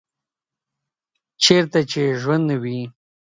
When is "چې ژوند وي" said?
1.91-2.81